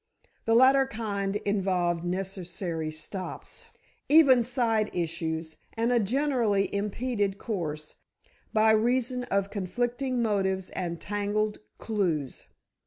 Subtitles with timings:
[0.45, 3.67] The latter kind involved necessary stops,
[4.09, 7.97] even side issues, and a generally impeded course,
[8.51, 12.47] by reason of conflicting motives and tangled clues.